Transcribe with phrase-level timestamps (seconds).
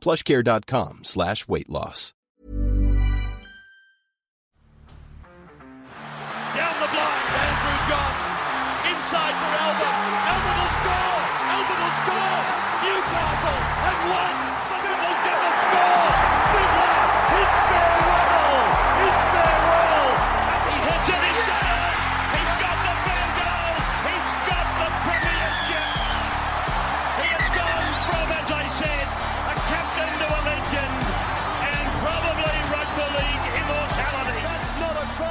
[0.00, 2.14] plushcare.com slash weight loss.
[6.56, 8.18] Down the blind, Andrew Johns.
[8.90, 9.96] Inside for Albert.
[10.30, 11.20] Albert will score.
[11.54, 12.40] Albert will score.
[12.82, 13.60] Newcastle
[14.10, 14.34] won.
[17.70, 17.89] Score.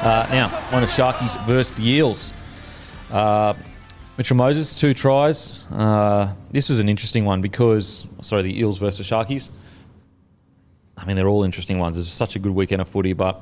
[0.01, 2.33] Uh, now, on the Sharkies versus the Eels.
[3.11, 3.53] Uh,
[4.17, 5.67] Mitchell Moses, two tries.
[5.71, 9.49] Uh, this is an interesting one because, sorry, the Eels versus Sharkies.
[10.95, 11.97] I mean, they're all interesting ones.
[11.97, 13.41] It's such a good weekend of footy, but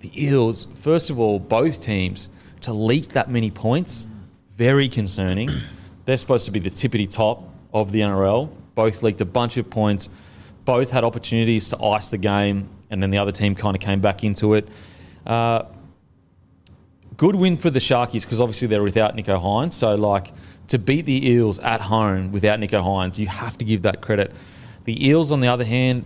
[0.00, 2.28] the Eels, first of all, both teams
[2.60, 4.06] to leak that many points,
[4.58, 5.48] very concerning.
[6.04, 8.50] They're supposed to be the tippity top of the NRL.
[8.74, 10.10] Both leaked a bunch of points.
[10.66, 14.02] Both had opportunities to ice the game, and then the other team kind of came
[14.02, 14.68] back into it.
[15.26, 15.64] Uh,
[17.16, 19.72] good win for the Sharkies because obviously they're without Nicho Hynes.
[19.72, 20.32] So, like,
[20.68, 24.32] to beat the Eels at home without Nicho Hynes, you have to give that credit.
[24.84, 26.04] The Eels, on the other hand,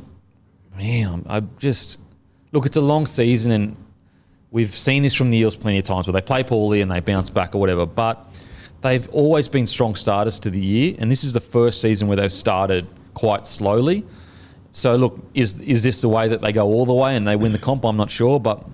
[0.76, 1.98] man, I'm, I just
[2.52, 2.66] look.
[2.66, 3.76] It's a long season, and
[4.50, 7.00] we've seen this from the Eels plenty of times where they play poorly and they
[7.00, 7.86] bounce back or whatever.
[7.86, 8.24] But
[8.80, 12.16] they've always been strong starters to the year, and this is the first season where
[12.16, 14.04] they've started quite slowly.
[14.72, 17.36] So, look, is is this the way that they go all the way and they
[17.36, 17.84] win the comp?
[17.84, 18.64] I'm not sure, but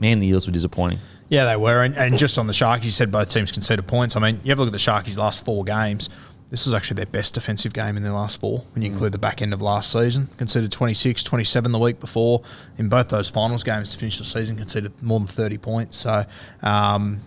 [0.00, 0.98] man, the Eels were disappointing.
[1.32, 1.82] Yeah, they were.
[1.82, 4.16] And, and just on the Sharkies, you said both teams conceded points.
[4.16, 6.10] I mean, you have a look at the Sharkies' last four games.
[6.50, 8.92] This was actually their best defensive game in their last four when you Mm.
[8.92, 10.28] include the back end of last season.
[10.36, 12.42] Conceded 26, 27 the week before.
[12.76, 15.96] In both those finals games to finish the season, conceded more than 30 points.
[15.96, 16.26] So,
[16.62, 17.22] um,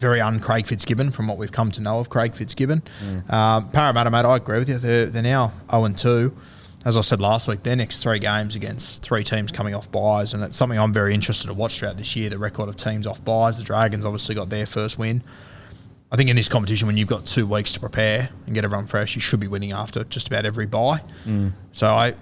[0.00, 2.82] very un Craig Fitzgibbon from what we've come to know of Craig Fitzgibbon.
[3.04, 3.30] Mm.
[3.30, 4.78] Um, Parramatta, mate, I agree with you.
[4.78, 6.34] They're, they're now 0 2.
[6.86, 10.34] As I said last week, their next three games against three teams coming off buys,
[10.34, 12.30] and it's something I'm very interested to watch throughout this year.
[12.30, 13.58] The record of teams off buys.
[13.58, 15.24] The Dragons obviously got their first win.
[16.12, 18.86] I think in this competition, when you've got two weeks to prepare and get everyone
[18.86, 21.02] fresh, you should be winning after just about every buy.
[21.24, 21.54] Mm.
[21.72, 22.14] So I,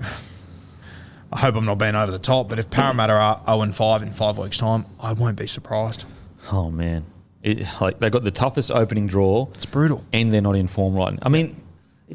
[1.31, 4.03] I hope I'm not being over the top, but if Parramatta are 0 and 5
[4.03, 6.07] in five weeks' time, I won't be surprised.
[6.51, 7.05] Oh man,
[7.43, 9.47] it, like they got the toughest opening draw.
[9.57, 11.19] It's brutal, and they're not in form right.
[11.21, 11.61] I mean,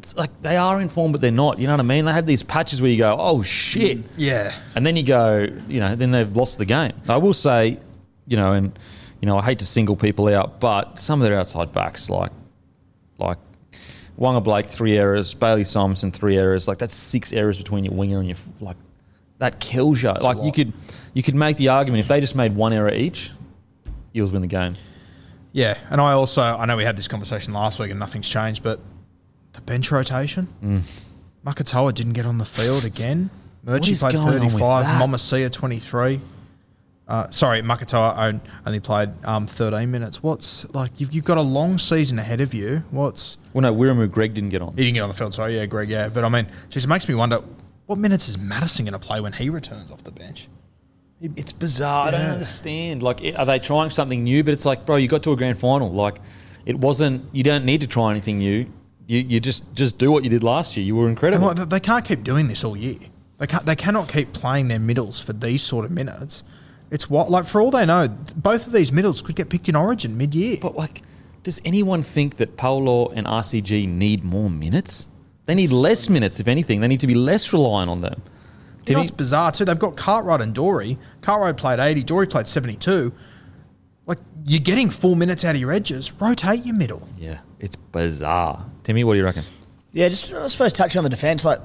[0.00, 1.58] it's like they are informed, but they're not.
[1.58, 2.06] You know what I mean?
[2.06, 4.54] They have these patches where you go, "Oh shit," mm, Yeah.
[4.74, 6.92] and then you go, you know, then they've lost the game.
[7.06, 7.78] I will say,
[8.26, 8.78] you know, and
[9.20, 12.32] you know, I hate to single people out, but some of their outside backs, like,
[13.18, 13.36] like
[14.18, 16.66] Waqa Blake, three errors, Bailey Simonsson, three errors.
[16.66, 18.78] Like that's six errors between your winger and your like.
[19.38, 20.12] That kills you.
[20.12, 20.72] like you could,
[21.14, 23.30] you could make the argument if they just made one error each,
[24.14, 24.74] Eels win the game.
[25.52, 28.62] Yeah, and I also I know we had this conversation last week and nothing's changed,
[28.62, 28.80] but
[29.60, 30.82] the bench rotation, Mm.
[31.44, 33.30] Makatoa didn't get on the field again.
[33.62, 35.02] What Murchie played going 35, that?
[35.02, 36.18] Momasia 23.
[37.06, 40.22] Uh, sorry, Makatoa on- only played um, 13 minutes.
[40.22, 42.82] What's like you've, you've got a long season ahead of you.
[42.90, 44.70] What's Well, no, Wiremu Greig didn't get on.
[44.76, 45.34] he didn't get on the field?
[45.34, 46.08] Sorry, yeah, Greig, yeah.
[46.08, 47.40] But I mean, just makes me wonder
[47.86, 50.48] what minutes is Matterson going to play when he returns off the bench?
[51.20, 52.08] It's bizarre.
[52.08, 53.02] I don't understand.
[53.02, 54.42] Like, are they trying something new?
[54.42, 55.92] But it's like, bro, you got to a grand final.
[55.92, 56.18] Like,
[56.64, 57.24] it wasn't.
[57.34, 58.66] You don't need to try anything new.
[59.10, 60.86] You you just just do what you did last year.
[60.86, 61.48] You were incredible.
[61.48, 62.98] like, they can't keep doing this all year.
[63.38, 63.66] They can't.
[63.66, 66.44] They cannot keep playing their middles for these sort of minutes.
[66.92, 69.74] It's what like for all they know, both of these middles could get picked in
[69.74, 70.58] Origin mid-year.
[70.62, 71.02] But like,
[71.42, 75.08] does anyone think that Paulo and RCG need more minutes?
[75.46, 76.80] They need less minutes, if anything.
[76.80, 78.22] They need to be less reliant on them.
[78.22, 79.64] You know Timmy- what's bizarre too?
[79.64, 80.98] They've got Cartwright and Dory.
[81.20, 82.04] Cartwright played eighty.
[82.04, 83.12] Dory played seventy-two.
[84.06, 86.12] Like you're getting four minutes out of your edges.
[86.20, 87.08] Rotate your middle.
[87.18, 88.64] yeah, it's bizarre.
[88.90, 89.44] Timmy, what do you reckon?
[89.92, 91.60] Yeah, just I suppose touching on the defence, like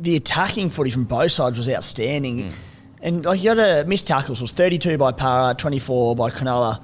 [0.00, 2.50] the attacking footy from both sides was outstanding.
[2.50, 2.56] Hmm.
[3.02, 6.82] And like you got a missed tackles was 32 by Para, 24 by Cronulla.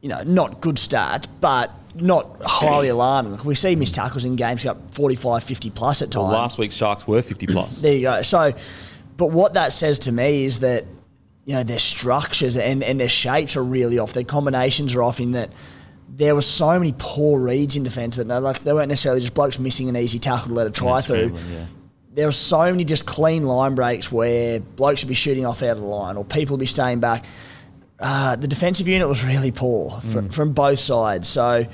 [0.00, 3.34] You know, not good stats, but not highly alarming.
[3.34, 6.24] Like we see missed tackles in games got 45, 50 plus at times.
[6.24, 7.80] Well, last week's Sharks were 50 plus.
[7.80, 8.22] There you go.
[8.22, 8.54] So,
[9.16, 10.84] but what that says to me is that
[11.44, 14.14] you know their structures and, and their shapes are really off.
[14.14, 15.50] Their combinations are off in that
[16.14, 19.32] there were so many poor reads in defence that no, like they weren't necessarily just
[19.34, 21.34] blokes missing an easy tackle to let a try through.
[21.50, 21.66] yeah.
[22.14, 25.70] There were so many just clean line breaks where blokes would be shooting off out
[25.76, 27.24] of the line or people would be staying back.
[27.98, 30.34] Uh, the defensive unit was really poor from, Mm.
[30.34, 31.26] from both sides.
[31.28, 31.64] So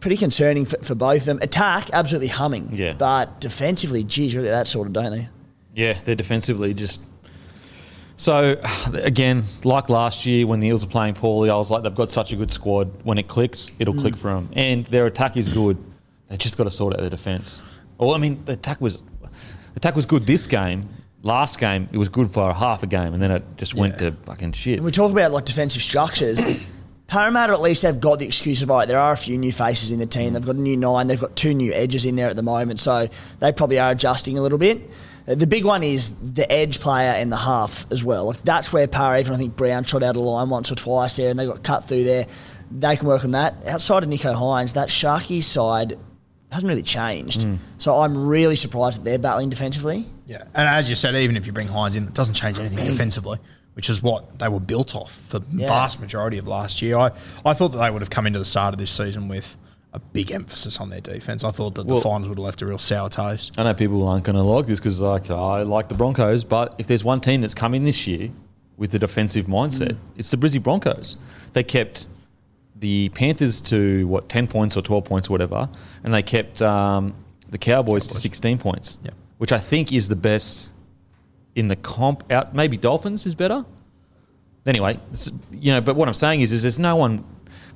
[0.00, 1.38] pretty concerning for, for both of them.
[1.42, 2.70] Attack, absolutely humming.
[2.72, 2.94] Yeah.
[2.94, 5.28] But defensively, geez, really that sort of, don't they?
[5.74, 7.00] Yeah, they're defensively just.
[8.20, 8.60] So,
[8.92, 12.10] again, like last year when the Eels are playing poorly, I was like, they've got
[12.10, 12.90] such a good squad.
[13.02, 14.18] When it clicks, it'll click mm.
[14.18, 14.50] for them.
[14.52, 15.78] And their attack is good.
[16.28, 17.60] They just got to sort out their defence.
[17.98, 19.02] Well, I mean, the attack was
[19.74, 20.88] attack was good this game.
[21.22, 24.10] Last game, it was good for half a game, and then it just went Yeah.
[24.10, 24.76] to fucking shit.
[24.76, 26.42] And we talk about like defensive structures.
[27.06, 29.90] Parramatta at least have got the excuse of, right, there are a few new faces
[29.90, 30.30] in the team.
[30.30, 30.34] Mm.
[30.34, 31.08] They've got a new nine.
[31.08, 32.80] They've got two new edges in there at the moment.
[32.80, 33.08] So
[33.40, 34.88] they probably are adjusting a little bit.
[35.26, 38.26] The big one is the edge player and the half as well.
[38.26, 41.16] Like that's where Parra, even I think Brown shot out of line once or twice
[41.16, 42.26] there and they got cut through there.
[42.70, 43.54] They can work on that.
[43.66, 45.98] Outside of Nicho Hynes, that Sharky side
[46.52, 47.42] hasn't really changed.
[47.42, 47.56] Hmm.
[47.78, 50.06] So I'm really surprised that they're battling defensively.
[50.26, 52.78] Yeah, and as you said, even if you bring Hynes in, it doesn't change anything
[52.86, 53.38] defensively,
[53.74, 55.68] which is what they were built off for the Yeah.
[55.68, 56.96] vast majority of last year.
[56.96, 57.10] I,
[57.44, 59.56] I thought that they would have come into the start of this season with
[59.92, 61.42] a big emphasis on their defense.
[61.42, 63.52] I thought that Well- the finals would have left a real sour taste.
[63.58, 66.74] I know people aren't going to like this because like I like the Broncos, but
[66.78, 68.30] if there's one team that's come in this year
[68.76, 71.16] with a defensive mindset, it's the Brizzy Broncos.
[71.54, 72.06] They kept
[72.76, 75.68] the Panthers to what ten points or twelve points or whatever,
[76.04, 77.12] and they kept um,
[77.50, 79.14] the Cowboys, to sixteen points, Yep.
[79.38, 80.70] which I think is the best
[81.56, 82.30] in the comp.
[82.32, 83.64] Out maybe Dolphins is better.
[84.66, 84.98] Anyway,
[85.50, 87.24] you know, but what I'm saying is, is there's no one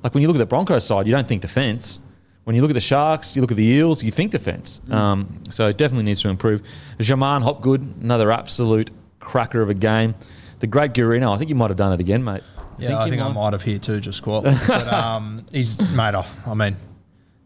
[0.05, 1.99] like when you look at the Broncos side, you don't think defense.
[2.45, 4.83] When you look at the Sharks, you look at the Eels, you think defense.
[4.91, 6.62] Um, so it definitely needs to improve.
[6.99, 10.15] J'maine Hopgood, another absolute cracker of a game.
[10.59, 12.43] The great Gurino, I think you might have done it again, mate.
[12.79, 14.53] Yeah, I you think I might have here too, just quietly.
[14.67, 16.37] but um, he's made off.
[16.47, 16.77] I mean,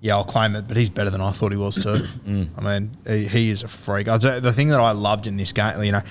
[0.00, 1.90] yeah, I'll claim it, but he's better than I thought he was too.
[1.90, 2.48] Mm.
[2.56, 4.06] I mean, he, he is a freak.
[4.06, 6.02] The thing that I loved in this game, you know,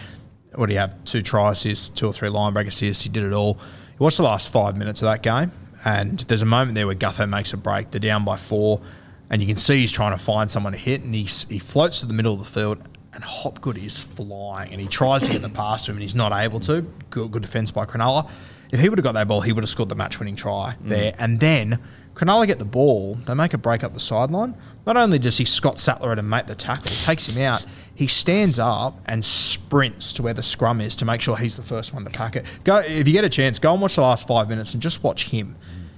[0.55, 1.03] what do you have?
[1.03, 3.03] Two try assists, two or three line break assists.
[3.03, 3.57] He did it all.
[3.99, 5.51] You watch the last five minutes of that game,
[5.87, 7.91] and there's a moment there where Gutho makes a break.
[7.91, 8.81] They're down by four,
[9.29, 12.01] and you can see he's trying to find someone to hit, and he, he floats
[12.01, 15.41] to the middle of the field, and Hopgood is flying, and he tries to get
[15.41, 16.81] the pass to him, and he's not able to.
[17.09, 18.29] Good, good defense by Cronulla.
[18.69, 20.89] If he would have got that ball, he would have scored the match-winning try mm.
[20.89, 21.13] there.
[21.19, 21.79] And then
[22.15, 24.57] Cronulla get the ball, they make a break up the sideline.
[24.85, 28.59] Not only does he Scott Sattler and make the tackle, takes him out, he stands
[28.59, 32.03] up and sprints to where the scrum is to make sure he's the first one
[32.03, 32.45] to pack it.
[32.65, 35.01] Go if you get a chance, go and watch the last five minutes and just
[35.01, 35.55] watch him.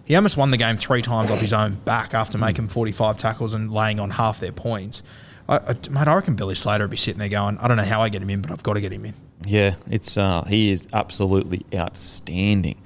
[0.09, 3.53] He almost won the game three times off his own back after making 45 tackles
[3.53, 5.03] and laying on half their points.
[5.47, 7.83] I, I, mate, I reckon Billy Slater would be sitting there going, I don't know
[7.83, 9.13] how I get him in, but I've got to get him in.
[9.45, 12.81] Yeah, it's uh, he is absolutely outstanding.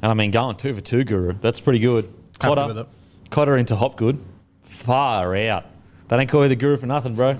[0.00, 2.06] And I mean, going two for two, Guru, that's pretty good.
[2.40, 2.86] Happy Cotter, with it.
[3.28, 4.18] Cotter into Hopgood,
[4.62, 5.66] far out.
[6.08, 7.38] They don't call you the Guru for nothing, bro.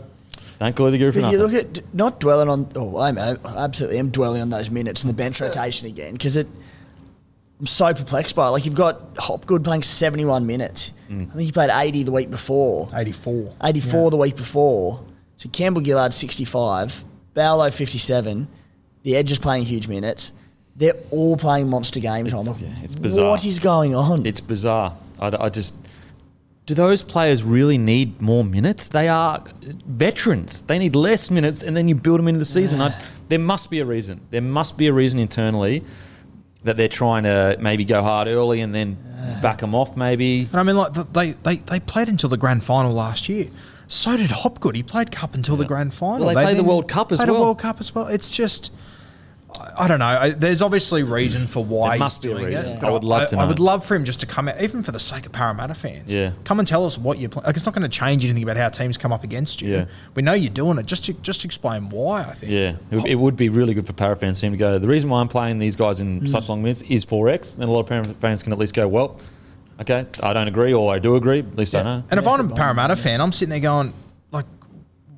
[0.59, 1.39] Don't call you the Guru for But nothing.
[1.41, 2.69] you look at not dwelling on.
[2.77, 6.37] Oh, I'm I absolutely am dwelling on those minutes and the bench rotation again because
[6.37, 6.47] it.
[7.63, 8.51] I'm so perplexed by it.
[8.51, 10.91] Like you've got Hopgood playing 71 minutes.
[11.09, 11.29] Mm.
[11.29, 12.89] I think he played 80 the week before.
[12.93, 13.55] 84.
[13.63, 15.05] 84 the week before.
[15.37, 17.05] So Campbell Gillard 65,
[17.35, 18.49] Barlow 57.
[19.05, 20.33] The Edge is playing huge minutes.
[20.75, 22.33] They're all playing monster games.
[22.33, 23.31] It's- I'm like, yeah, it's bizarre.
[23.31, 24.27] What is going on?
[24.27, 24.97] It's bizarre.
[25.21, 25.77] I, I just.
[26.67, 28.89] Do those players really need more minutes?
[28.89, 29.45] They are
[29.87, 30.63] veterans.
[30.63, 32.81] They need less minutes, and then you build them into the season.
[32.81, 34.21] I, there must be a reason.
[34.31, 35.85] There must be a reason internally
[36.65, 38.97] that they're trying to maybe go hard early and then
[39.43, 39.97] back them off.
[39.97, 43.47] Maybe And I mean, like, they, they, they played until the grand final last year.
[43.89, 44.75] So did Hopgood.
[44.75, 46.27] He played cup until the grand final.
[46.27, 47.39] Well, they played the World Cup as played well.
[47.39, 48.07] a World Cup as well.
[48.07, 48.73] It's just,
[49.61, 50.05] I, I don't know.
[50.07, 52.67] I, there's obviously reason for why he's must be a doing reason.
[52.67, 52.83] it.
[52.85, 53.49] I would love to I, know.
[53.49, 56.15] would love for him just to come out, even for the sake of Parramatta fans.
[56.15, 56.33] Yeah.
[56.45, 57.47] Come and tell us what you're playing.
[57.47, 59.73] Like, it's not going to change anything about how teams come up against you.
[59.73, 59.85] Yeah.
[60.15, 60.87] We know you're doing it.
[60.87, 62.53] Just to, just explain why, I think.
[62.53, 64.79] Yeah, it, would- it would be really good for para fans to him to go.
[64.79, 66.29] The reason why I'm playing these guys in mm.
[66.29, 68.89] such long minutes is 4x, and a lot of para fans can at least go,
[68.89, 69.19] well,
[69.81, 71.41] okay, I don't agree, or I do agree.
[71.41, 72.05] At least I know.
[72.11, 73.93] And if I'm a Parramatta fan, I'm sitting there going,
[74.31, 74.47] like,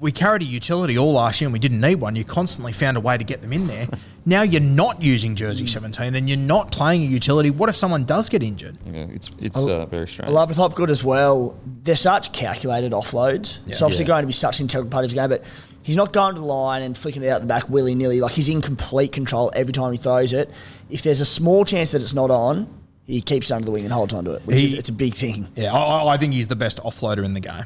[0.01, 2.15] we carried a utility all last year and we didn't need one.
[2.17, 3.89] You constantly found a way to get them in there.
[4.27, 7.51] now you're not using jersey 17 and you're not playing a utility.
[7.51, 8.77] What if someone does get injured?
[8.85, 10.29] Yeah, it's it's uh, very strange.
[10.31, 11.59] I love with Hopgood as well.
[11.83, 13.59] They're such calculated offloads.
[13.65, 13.73] Yeah.
[13.73, 14.09] It's obviously Yeah.
[14.09, 15.45] going to be such an integral part of his game, but
[15.83, 18.21] he's not going to the line and flicking it out the back willy nilly.
[18.21, 20.51] Like he's in complete control every time he throws it.
[20.91, 22.69] If there's a small chance that it's not on,
[23.07, 24.93] he keeps it under the wing and holds onto it, which He- is it's a
[24.93, 25.47] big thing.
[25.57, 27.65] Yeah, I, I- I think he's the best offloader in the game.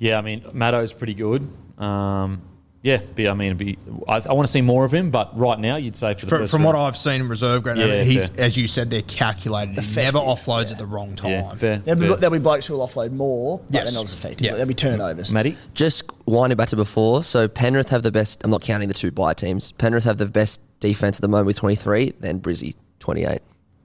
[0.00, 1.48] Yeah, I mean, Maddo's pretty good.
[1.78, 2.42] Um,
[2.82, 3.76] yeah, be, I mean, be,
[4.08, 6.30] I, I want to see more of him, but right now, you'd say for the
[6.30, 8.46] From, first from what I've seen in reserve grade, Yeah, he's fair.
[8.46, 9.78] as you said, they're calculated.
[9.78, 10.72] He never offloads yeah.
[10.72, 11.30] at the wrong time.
[11.30, 11.78] yeah, fair.
[11.80, 12.16] There'll be, fair.
[12.16, 13.84] there'll be blokes who will offload more, but Yes.
[13.84, 14.46] they're not as effective.
[14.46, 14.52] Yeah.
[14.52, 15.30] There'll be turnovers.
[15.30, 15.58] Matty?
[15.74, 18.40] Just winding back to before, so Penrith have the best.
[18.44, 19.72] I'm not counting the two bye teams.
[19.72, 23.42] Penrith have the best defense at the moment with 23, then Brizzy 28.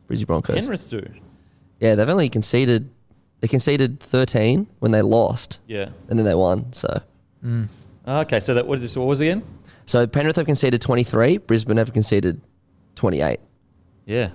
[0.10, 0.56] Brizzy Broncos.
[0.58, 1.06] Penrith do.
[1.82, 2.90] Yeah, they've only conceded.
[3.42, 5.90] They conceded 13 when they lost, Yeah.
[6.10, 6.72] and then they won.
[6.74, 7.02] So,
[7.44, 7.68] mm.
[8.08, 8.98] Okay, so that what is this?
[8.98, 9.44] What was it again?
[9.88, 11.38] so Penrith have conceded 23.
[11.40, 12.42] Brisbane have conceded
[12.96, 13.40] 28.
[14.06, 14.30] Yeah.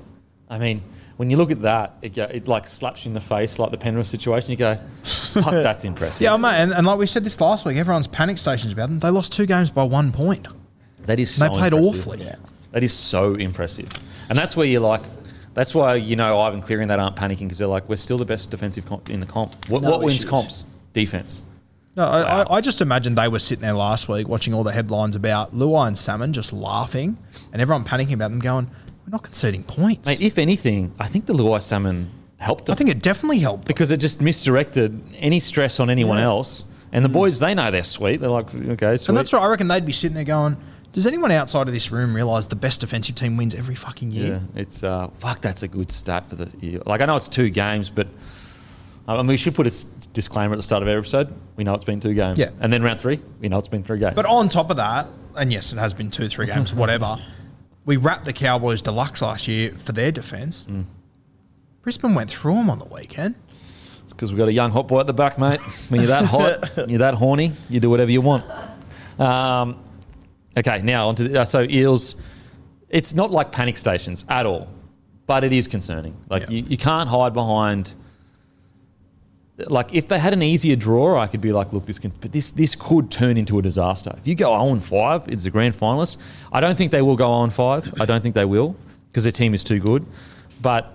[0.48, 0.82] I mean,
[1.16, 3.70] when you look at that, it, go, it like slaps you in the face, like
[3.70, 4.50] the Penrith situation.
[4.50, 6.20] You go, fuck, that's impressive.
[6.20, 8.98] Yeah, mate, and, and like we said this last week, everyone's panic stations about them.
[9.00, 10.46] They lost two games by one point.
[11.04, 11.98] That is They played impressive.
[12.08, 12.30] awfully.
[12.72, 13.88] That is so impressive.
[14.28, 15.02] And that's where you're like,
[15.54, 18.18] that's why, you know, Ivan Cleary and that aren't panicking because they're like, we're still
[18.18, 19.68] the best defensive comp in the comp.
[19.68, 20.64] What, No what wins comps?
[20.92, 21.42] Defense.
[21.96, 22.46] No, I, Wow.
[22.48, 25.54] I, I just imagine they were sitting there last week watching all the headlines about
[25.54, 27.18] Luai and Salmon just laughing
[27.52, 28.66] and everyone panicking about them going,
[29.04, 30.06] we're not conceding points.
[30.06, 33.66] Mate, if anything, I think the Luai salmon helped them I think it definitely helped.
[33.66, 36.66] because it just misdirected any stress on anyone else.
[36.92, 37.14] And the mm.
[37.14, 38.20] boys, they know they're sweet.
[38.20, 39.08] They're like, okay, sweet.
[39.08, 39.42] And that's right.
[39.42, 40.56] I reckon they'd be sitting there going,
[40.92, 44.42] does anyone outside of this room realise the best defensive team wins every fucking year?
[44.54, 45.40] Yeah, it's uh, fuck.
[45.40, 46.80] That's a good stat for the year.
[46.86, 48.08] Like I know it's two games, but
[49.06, 51.32] I mean, we should put a s- disclaimer at the start of every episode.
[51.56, 52.38] We know it's been two games.
[52.38, 52.50] Yeah.
[52.60, 54.14] and then round three, we know it's been three games.
[54.14, 55.06] But on top of that,
[55.36, 57.18] and yes, it has been two, three games, whatever,
[57.84, 60.66] we wrapped the Cowboys deluxe last year for their defence.
[60.68, 60.84] Mm.
[61.82, 63.34] Brisbane went through them on the weekend.
[64.04, 65.60] It's because we've got a young hot boy at the back, mate.
[65.88, 68.44] When you're that hot, you're that horny, you do whatever you want.
[69.18, 69.76] Um,
[70.60, 72.16] okay, now onto the, uh, so eels.
[72.88, 74.68] It's not like panic stations at all,
[75.26, 76.16] but it is concerning.
[76.28, 76.50] Like Yeah.
[76.50, 77.94] you, you can't hide behind.
[79.66, 82.32] Like if they had an easier draw, I could be like, look, this can, but
[82.32, 84.14] this this could turn into a disaster.
[84.16, 86.16] If you go 0 and 5, it's a grand finalist.
[86.50, 88.00] I don't think they will go 0 and 5.
[88.00, 88.74] I don't think they will
[89.08, 90.04] because their team is too good.
[90.62, 90.92] But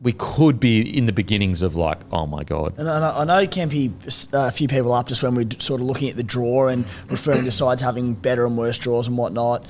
[0.00, 3.90] we could be in the beginnings of like, oh my god, And I know, Kempy,
[4.34, 6.84] uh, a few people up just when we're sort of looking at the draw and
[7.08, 9.64] referring to sides having better and worse draws and whatnot.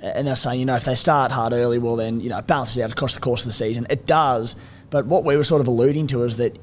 [0.00, 2.46] And they're saying, you know, if they start hard early, well, then, you know, it
[2.46, 3.86] balances out across the course of the season.
[3.90, 4.54] It does.
[4.90, 6.58] But what we were sort of alluding to is that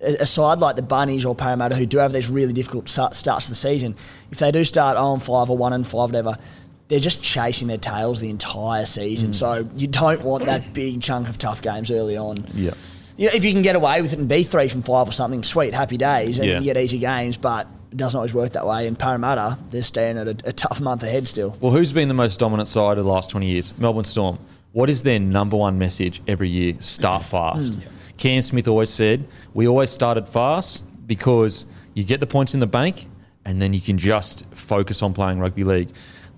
[0.00, 3.48] a side like the Bunnies or Parramatta, who do have these really difficult starts to
[3.48, 3.94] the season,
[4.32, 6.36] if they do start 0 and 5 or 1 and 5, whatever,
[6.92, 9.30] they're just chasing their tails the entire season.
[9.30, 9.34] Mm.
[9.34, 12.36] So you don't want that big chunk of tough games early on.
[12.52, 12.74] yeah.
[13.16, 15.12] You know, if you can get away with it and be three from five or
[15.12, 16.58] something, sweet, happy days, and Yeah.
[16.58, 18.86] you get easy games, but it doesn't always work that way.
[18.86, 21.56] And Parramatta, they're staying at a, a tough month ahead still.
[21.62, 23.72] Well, who's been the most dominant side of the last 20 years?
[23.78, 24.38] Melbourne Storm.
[24.72, 26.74] What is their number one message every year?
[26.80, 27.26] Start mm.
[27.26, 27.80] fast.
[28.18, 32.66] Cam Smith always said, we always started fast because you get the points in the
[32.66, 33.06] bank
[33.46, 35.90] and then you can just focus on playing rugby league.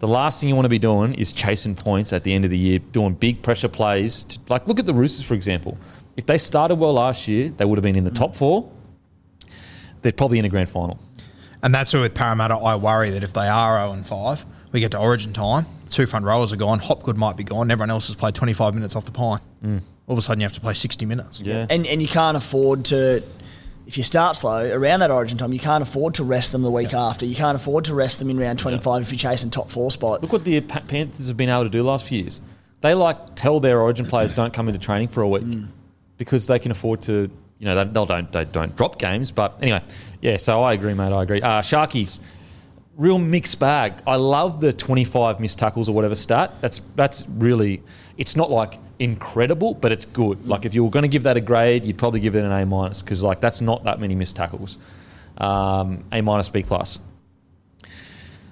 [0.05, 2.51] The last thing you want to be doing is chasing points at the end of
[2.51, 4.25] the year, doing big pressure plays.
[4.25, 5.79] To, like, look at the Roosters, for example.
[6.19, 8.19] If they started well last year, they would have been in the mm.
[8.19, 8.71] top four.
[10.03, 11.01] They're probably in a grand final.
[11.63, 14.81] And that's where with Parramatta, I worry that if they are 0 and 5, we
[14.81, 18.09] get to origin time, two front rowers are gone, Hopgood might be gone, everyone else
[18.09, 19.41] has played 25 minutes off the pine.
[19.65, 19.81] Mm.
[20.07, 21.41] All of a sudden you have to play 60 minutes.
[21.41, 21.65] Yeah.
[21.71, 23.23] And, and you can't afford to,
[23.87, 26.71] if you start slow around that origin time, you can't afford to rest them the
[26.71, 27.27] week after.
[27.27, 30.23] You can't afford to rest them in round 25 if you're chasing top four spot.
[30.23, 32.41] Look what the Panthers have been able to do last few years.
[32.81, 35.45] They like tell their Origin players don't come into training for a week
[36.19, 37.31] because they can afford to.
[37.59, 39.31] You know, they, they don't they don't drop games.
[39.31, 39.81] But anyway,
[40.21, 40.37] yeah.
[40.37, 41.13] So I agree, mate.
[41.13, 41.41] I agree.
[41.41, 42.21] Uh, Sharkies,
[42.97, 44.03] real mixed bag.
[44.07, 46.53] I love the 25 missed tackles or whatever stat.
[46.61, 47.83] That's that's really.
[48.19, 50.47] It's not like incredible, but it's good.
[50.47, 52.53] Like if you were going to give that a grade, you'd probably give it an
[52.53, 54.79] A minus because like that's not that many missed tackles.
[55.39, 56.99] Um, a minus, B plus.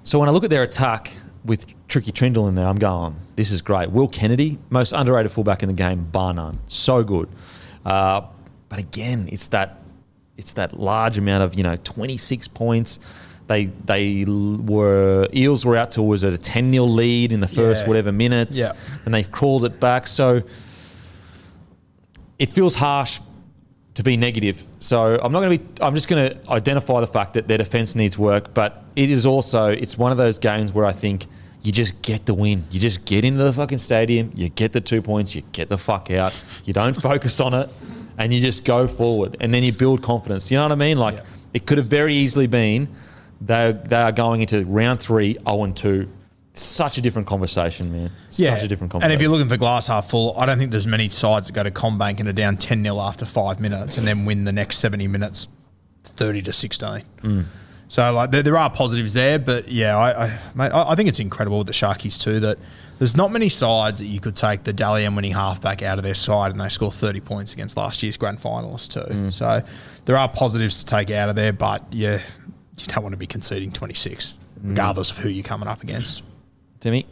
[0.05, 3.53] So when I look at their attack with Tricky Trindall in there, I'm going, this
[3.53, 3.91] is great.
[3.91, 6.59] Will Kennedy, most underrated fullback in the game, bar none.
[6.67, 7.29] So good.
[7.85, 8.23] Uh,
[8.69, 9.79] but again, it's that
[10.37, 12.99] it's that large amount of you know 26 points.
[13.53, 17.49] They they were Eels were out to was it a 10 0 lead in the
[17.49, 17.89] first Yeah.
[17.89, 18.73] whatever minutes, Yeah.
[19.05, 20.07] and they crawled it back.
[20.07, 20.43] So
[22.39, 23.21] it feels harsh
[23.95, 24.65] to be negative.
[24.81, 25.83] So I'm not going to be.
[25.83, 29.27] I'm just going to identify the fact that their defense needs work, but it is
[29.27, 31.27] also it's one of those games where I think
[31.63, 32.65] you just get the win.
[32.71, 35.79] You just get into the fucking stadium, you get the two points, you get the
[35.79, 36.33] fuck out.
[36.65, 37.69] You don't focus on it,
[38.19, 40.51] and you just go forward, and then you build confidence.
[40.51, 40.99] You know what I mean?
[40.99, 41.23] Like Yeah.
[41.53, 42.89] it could have very easily been
[43.45, 46.09] they they are going into round three, zero and two.
[46.55, 48.11] Such a different conversation, man.
[48.29, 49.11] Such a different conversation.
[49.11, 51.55] And if you're looking for glass half full, I don't think there's many sides that
[51.55, 54.53] go to CommBank and are down 10 0 after five minutes and then win the
[54.53, 55.49] next 70 minutes
[56.05, 57.03] 30 to 16.
[57.23, 57.47] Mm.
[57.89, 61.09] So, like, there, there are positives there, but yeah, I, I, mate, I, I think
[61.09, 62.59] it's incredible with the Sharkies too that
[62.99, 66.05] there's not many sides that you could take the Dally M winning halfback out of
[66.05, 69.13] their side and they score 30 points against last year's grand finalists too.
[69.13, 69.33] Mm.
[69.33, 69.63] So,
[70.05, 72.21] there are positives to take out of there, but yeah,
[72.79, 74.71] you don't want to be conceding 26, Mm.
[74.71, 76.23] regardless of who you're coming up against.
[76.81, 77.07] Timmy,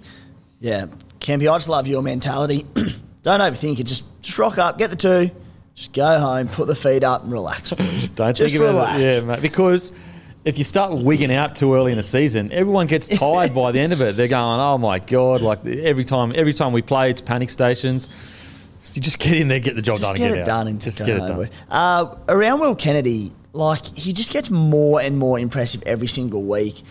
[0.61, 0.87] Yeah,
[1.21, 2.65] Campy, I just love your mentality.
[3.23, 3.85] Don't overthink it.
[3.85, 5.31] Just just rock up, get the two,
[5.75, 7.71] just go home, put the feet up, and relax.
[8.15, 8.99] Don't just think about relax.
[9.01, 9.15] it.
[9.17, 9.43] Yeah, mate.
[9.43, 9.93] Because
[10.45, 13.81] if you start wigging out too early in the season, everyone gets tired by the
[13.81, 14.17] end of it.
[14.17, 18.09] They're going, "Oh my god!" Like every time, every time we play, it's panic stations.
[18.83, 20.47] So you just get in there, get the job Just done, get and it out.
[20.47, 21.49] done and just get it done.
[21.71, 26.83] Uh, around Will Kennedy, like he just gets more and more impressive every single week.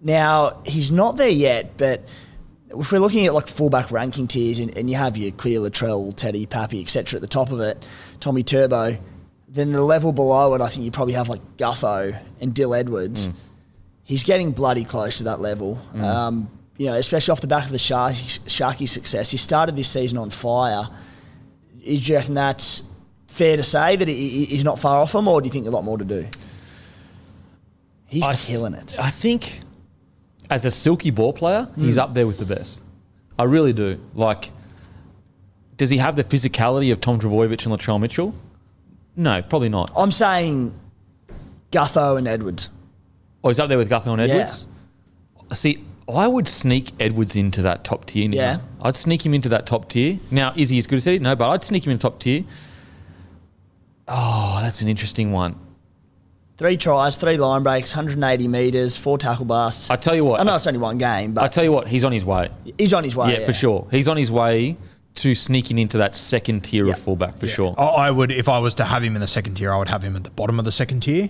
[0.00, 2.06] Now he's not there yet, but
[2.68, 6.14] if we're looking at like fullback ranking tiers, and, and you have your Clear Latrell,
[6.14, 7.16] Teddy, Pappy, etc.
[7.16, 7.82] at the top of it,
[8.20, 8.98] Tommy Turbo,
[9.48, 13.28] then the level below it, I think you probably have like Gutho and Dill Edwards.
[14.02, 15.80] He's getting bloody close to that level.
[15.94, 19.30] Um, you know, especially off the back of the Sharky, Sharky success.
[19.30, 20.88] He started this season on fire.
[21.82, 22.82] Is you reckon that's
[23.36, 25.66] fair to say that he, he- he's not far off him, or do you think
[25.66, 26.26] a lot more to do?
[28.06, 28.94] He's I- killing it.
[28.98, 29.60] I think
[30.50, 31.84] as a silky ball player, Hmm.
[31.84, 32.82] he's up there with the best.
[33.38, 33.98] I really do.
[34.14, 34.50] Like,
[35.76, 38.34] does he have the physicality of Tom Trbojevic and Latrell Mitchell?
[39.16, 39.90] No, probably not.
[39.96, 40.72] I'm saying
[41.72, 42.70] Gutho and Edwards.
[43.44, 44.34] Oh, he's up there with Gutho and Yeah.
[44.34, 44.66] Edwards.
[45.52, 48.28] See, I would sneak Edwards into that top tier.
[48.28, 48.36] Now.
[48.36, 48.58] Yeah.
[48.82, 50.18] I'd sneak him into that top tier.
[50.30, 51.18] Now, is he as good as Eddie?
[51.18, 52.44] No, but I'd sneak him in top tier.
[54.08, 55.56] Oh, that's an interesting one.
[56.58, 59.90] Three tries, three line breaks, 180 metres, four tackle busts.
[59.90, 60.40] I tell you what.
[60.40, 61.44] I know it's only one game, but.
[61.44, 62.48] I tell you what, he's on his way.
[62.78, 63.38] he's on his way.
[63.40, 63.86] yeah, for sure.
[63.90, 64.76] He's on his way
[65.16, 66.92] to sneaking into that second tier Yeah.
[66.92, 67.74] of fullback for sure.
[67.76, 69.88] I, I would, if I was to have him in the second tier, I would
[69.88, 71.28] have him at the bottom of the second tier.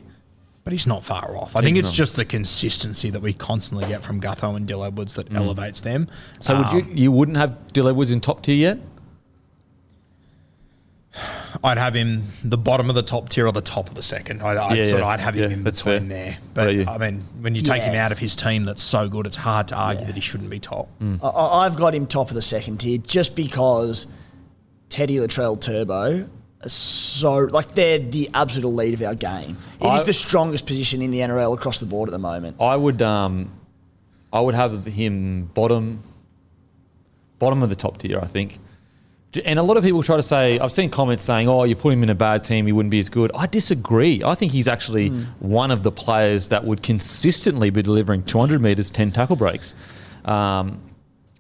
[0.65, 1.55] But he's not far off.
[1.55, 1.95] I think it's not.
[1.95, 6.09] just the consistency that we constantly get from Gutho and Dill Edwards that elevates them.
[6.41, 8.79] So would Um, you you wouldn't have Dill Edwards in top tier yet?
[11.65, 14.43] I'd have him the bottom of the top tier or the top of the second.
[14.43, 15.09] I'd, I'd Yeah, sort of.
[15.09, 16.09] I'd have him Yeah, in between fair.
[16.09, 16.39] there.
[16.55, 16.89] But?
[16.89, 19.69] I mean, when you take him out of his team that's so good, it's hard
[19.69, 20.07] to argue Yeah.
[20.09, 20.89] that he shouldn't be top.
[21.01, 24.07] I, I- I've got him top of the second tier just because
[24.89, 26.29] Teddy Latrell Turbo
[26.63, 29.57] are so like they're the absolute lead of our game.
[29.81, 32.57] It is I- the strongest position in the NRL across the board at the moment.
[32.61, 33.51] I would um,
[34.33, 36.03] I would have him bottom,
[37.39, 38.19] bottom of the top tier.
[38.21, 38.59] I think.
[39.45, 41.93] And a lot of people try to say, I've seen comments saying, "Oh, you put
[41.93, 44.23] him in a bad team, he wouldn't be as good." I disagree.
[44.25, 45.11] I think he's actually
[45.41, 49.75] one of the players that would consistently be delivering 200 meters, 10 tackle breaks.
[50.25, 50.81] Um,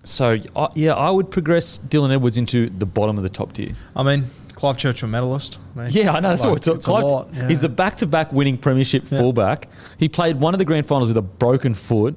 [0.04, 3.72] so I yeah, I would progress Dylan Edwards into the bottom of the top tier.
[3.94, 5.58] I mean, Clive Churchill medalist.
[5.76, 6.30] I mean, Yeah, I know.
[6.30, 6.76] That's like, what talking.
[6.76, 7.48] it's a lot, yeah.
[7.48, 9.68] He's a back-to-back winning premiership fullback.
[9.98, 12.16] He played one of the grand finals with a broken foot,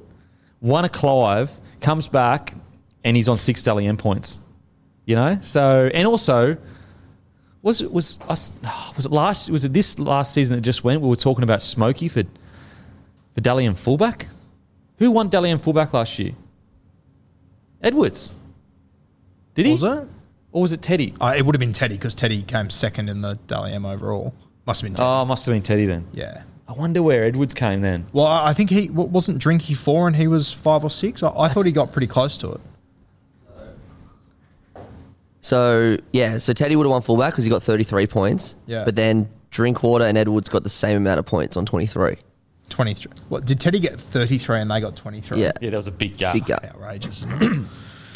[0.60, 2.54] won a Clive, comes back,
[3.04, 4.40] and he's on six Dally M points.
[5.10, 6.56] You know, so and also
[7.62, 8.52] was it was us
[8.96, 11.00] was it last was it this last season that just went?
[11.00, 12.22] We were talking about Smokey for
[13.34, 14.28] for Dally M fullback.
[14.98, 16.30] Who won Dally M fullback last year?
[17.82, 18.30] Edwards.
[19.56, 19.72] Did he?
[19.72, 20.06] Was it?
[20.52, 21.12] Or was it Teddy?
[21.20, 24.32] Uh, it would have been Teddy because Teddy came second in the Dally M overall.
[24.64, 25.08] Must have been Teddy.
[25.08, 26.06] Oh, must have been Teddy then.
[26.12, 26.44] yeah.
[26.68, 28.06] I wonder where Edwards came then.
[28.12, 31.20] Well, I think he wa- wasn't Drinky four and he was five or six.
[31.24, 32.60] I, I thought he got pretty close to it.
[35.40, 38.56] So yeah, so Teddy would have won fullback because he got 33 points.
[38.66, 38.84] Yeah.
[38.84, 42.16] But then Drinkwater and Edwards got the same amount of points on 23.
[42.68, 43.12] 23.
[43.28, 45.40] What, did Teddy get 33 and they got 23?
[45.40, 45.52] Yeah.
[45.60, 46.34] Yeah, that was a big gap.
[46.34, 46.64] Big gap.
[46.64, 47.24] Outrageous.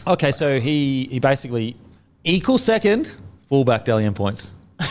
[0.07, 1.77] Okay, so he he basically
[2.25, 3.15] equal second
[3.49, 4.53] fullback Dally M points.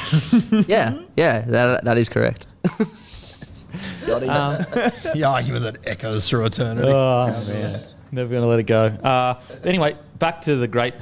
[0.68, 2.48] yeah, yeah, that, that is correct.
[4.08, 4.30] Got him.
[4.30, 4.58] Um,
[5.14, 6.88] the argument that echoes through eternity.
[6.88, 8.86] Oh man, never gonna let it go.
[8.86, 10.96] Uh, anyway, back to the great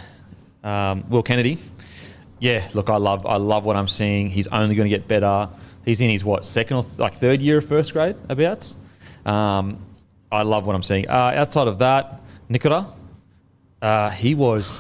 [0.64, 1.58] um, Will Kennedy.
[2.40, 4.28] Yeah, look, I love I love what I'm seeing.
[4.28, 5.50] He's only going to get better.
[5.86, 8.76] He's in his what second or th- like third year of first grade abouts.
[9.26, 9.78] Um,
[10.32, 11.08] I love what I'm seeing.
[11.10, 12.94] Uh, outside of that, Nicola,
[13.82, 14.78] uh, he was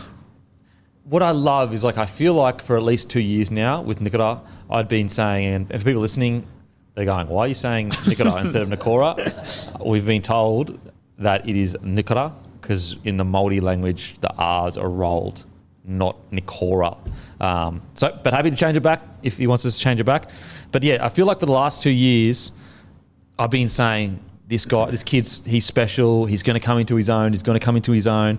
[1.12, 4.02] what I love is like I feel like for at least two years now with
[4.02, 4.39] Nikita,
[4.70, 6.48] I'd been saying, and for people listening,
[6.96, 10.80] they're going, "Why are you saying Nikita instead of Nikora?" We've been told
[11.17, 15.46] that it is Nikita because in the Māori language the R's are rolled,
[15.97, 16.97] not Nikora.
[17.39, 20.06] Um, so, but happy to change it back if he wants us to change it
[20.06, 20.30] back.
[20.71, 22.51] But yeah, I feel like for the last two years,
[23.38, 26.25] I've been saying this guy, this kid's he's special.
[26.25, 27.32] He's going to come into his own.
[27.32, 28.38] He's going to come into his own.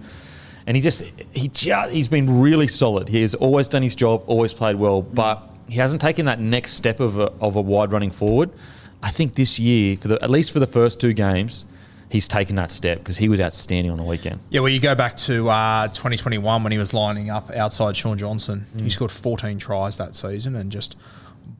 [0.66, 3.08] And he just he just he's been really solid.
[3.08, 6.72] He has always done his job, always played well, but he hasn't taken that next
[6.72, 8.50] step of a, of a wide running forward.
[9.02, 11.64] I think this year, for the, at least for the first two games,
[12.12, 14.38] he's taken that step because he was outstanding on the weekend.
[14.50, 18.18] Yeah, well, you go back to uh, 2021 when he was lining up outside Shaun
[18.18, 18.66] Johnson.
[18.76, 20.94] He scored 14 tries that season and just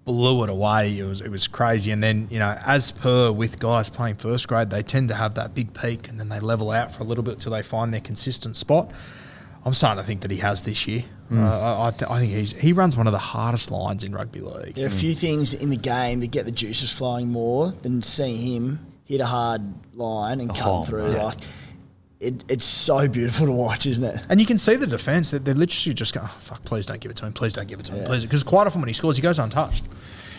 [0.05, 0.99] blew it away.
[0.99, 1.91] It was it was crazy.
[1.91, 5.35] And then you know, as per with guys playing first grade, they tend to have
[5.37, 7.93] that big peak and then they level out for a little bit till they find
[7.93, 8.91] their consistent spot.
[9.65, 11.05] I'm starting to think that he has this year.
[11.33, 14.12] Uh, I, I, th- I think he's he runs one of the hardest lines in
[14.12, 14.75] rugby league.
[14.75, 18.03] There are a few things in the game that get the juices flowing more than
[18.03, 19.62] seeing him hit a hard
[19.95, 21.12] line and oh, come Oh, through.
[21.12, 21.25] yeah.
[21.25, 21.38] Like
[22.21, 24.21] it, it's so beautiful to watch, isn't it?
[24.29, 25.31] And you can see the defence.
[25.31, 27.33] They're, they're literally just going, oh, fuck, please don't give it to him.
[27.33, 28.03] Please don't give it to him.
[28.03, 28.07] Yeah.
[28.07, 28.23] Please.
[28.23, 29.85] Because quite often when he scores, he goes untouched.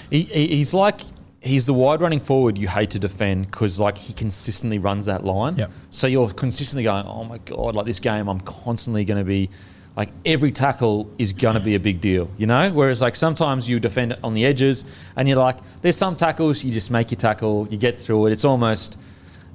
[0.10, 1.02] He, he, he's like
[1.42, 5.26] he's the wide running forward you hate to defend because like he consistently runs that
[5.26, 5.58] line.
[5.58, 5.72] Yep.
[5.90, 9.50] So you're consistently going, oh my god, like this game, I'm constantly going to be
[9.96, 12.72] like every tackle is going to be a big deal, you know.
[12.72, 16.72] Whereas like sometimes you defend on the edges and you're like, there's some tackles you
[16.72, 18.32] just make your tackle, you get through it.
[18.32, 18.98] It's almost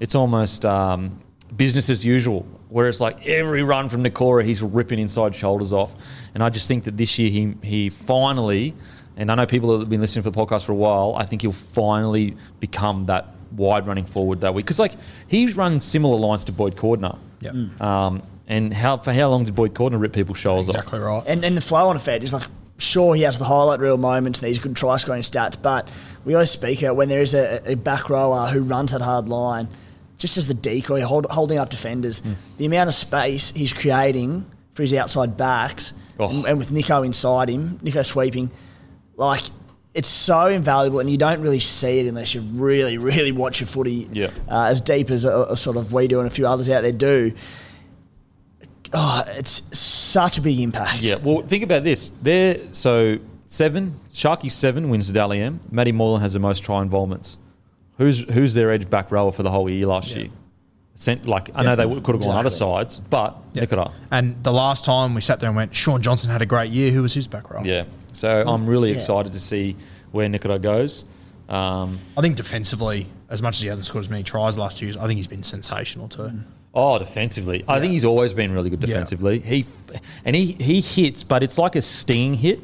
[0.01, 1.19] it's almost um,
[1.57, 2.47] business as usual.
[2.69, 5.95] Whereas like every run from Nikora, he's ripping inside shoulders off.
[6.35, 8.75] And I just think that this year he he finally,
[9.17, 11.43] and I know people have been listening to the podcast for a while, I think
[11.43, 14.67] he'll finally become that wide running forward that week.
[14.67, 14.93] Because like
[15.27, 17.19] he's run similar lines to Boyd Cordner.
[17.41, 17.81] Yep.
[17.81, 21.23] Um, and how for how long did Boyd Cordner rip people's shoulders Exactly right.
[21.27, 22.45] And, and the flow on effect is like,
[22.79, 25.89] sure, he has the highlight reel moments and these good try scoring stats, but
[26.25, 29.29] we always speak out when there is a, a back rower who runs that hard
[29.29, 29.69] line,
[30.17, 32.33] just as the decoy, hold, holding up defenders, Hmm.
[32.57, 36.29] the amount of space he's creating for his outside backs, Oh.
[36.31, 38.51] and, and with Nicho inside him, Nicho sweeping,
[39.17, 39.43] like,
[39.95, 43.67] it's so invaluable, and you don't really see it unless you really, really watch your
[43.67, 44.31] footy Yeah.
[44.49, 46.83] uh, as deep as a, a sort of we do and a few others out
[46.83, 47.33] there do.
[48.93, 51.01] Oh, it's such a big impact.
[51.03, 52.11] Yeah, well, think about this.
[52.23, 53.99] They're so seven.
[54.13, 55.61] Sharky seven wins the Dally M.
[55.71, 57.39] Matty Moylan has the most try involvements.
[57.99, 60.29] Who's who's their edge back rower for the whole year last year?
[60.95, 63.61] Sent, like I know they could have gone other sides, but Yeah.
[63.63, 63.93] Nikita.
[64.11, 66.91] And the last time we sat there and went, Shaun Johnson had a great year.
[66.91, 67.63] Who was his back row?
[67.65, 67.85] Yeah.
[68.13, 68.97] So I'm really Yeah.
[68.97, 69.77] excited to see
[70.11, 71.05] where Nikita goes.
[71.49, 74.87] Um, I think defensively, as much as he hasn't scored as many tries last two
[74.87, 76.33] years, I think he's been sensational too.
[76.81, 79.41] Oh, defensively, I think he's always been really good defensively.
[79.41, 82.61] He f- and he he hits, but it's like a stinging hit.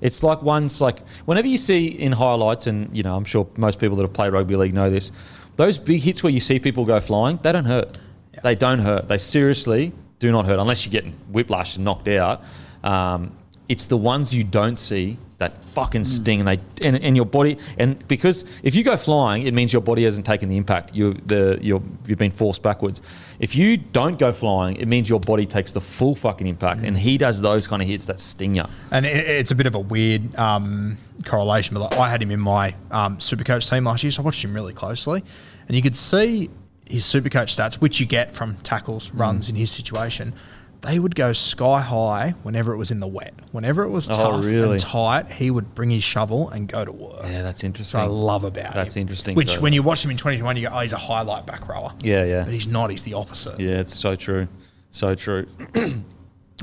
[0.00, 3.78] It's like one's like whenever you see in highlights, and you know, I'm sure most
[3.78, 5.12] people that have played rugby league know this.
[5.56, 7.98] Those big hits where you see people go flying, they don't hurt.
[8.42, 9.06] They don't hurt.
[9.08, 12.42] They seriously do not hurt unless you're getting whiplash and knocked out.
[12.82, 13.36] Um,
[13.68, 17.58] it's the ones you don't see that fucking sting, and they and, and your body
[17.78, 20.94] and because if you go flying, it means your body hasn't taken the impact.
[20.94, 23.00] You the you're, you've been forced backwards.
[23.38, 26.98] If you don't go flying, it means your body takes the full fucking impact, and
[26.98, 28.64] he does those kind of hits that sting you.
[28.90, 32.32] And it, it's a bit of a weird um, correlation, but like I had him
[32.32, 35.22] in my um, Supercoach team last year, so I watched him really closely,
[35.68, 36.50] and you could see
[36.84, 39.20] his Supercoach stats, which you get from tackles, Mm.
[39.20, 40.32] runs in his situation.
[40.82, 43.34] They would go sky high whenever it was in the wet.
[43.50, 44.70] Whenever it was Oh, tough really?
[44.72, 47.24] and tight, he would bring his shovel and go to work.
[47.24, 47.98] Yeah, that's interesting.
[47.98, 48.00] So interesting.
[48.00, 48.74] I love about it.
[48.74, 49.00] That's him.
[49.02, 51.46] interesting, Which, so- when you watch him in 2021, you go, oh, he's a highlight
[51.46, 51.92] back rower.
[52.00, 52.44] Yeah, yeah.
[52.44, 52.90] But he's not.
[52.90, 53.58] He's the opposite.
[53.58, 54.46] Yeah, it's so true.
[54.92, 55.46] So true.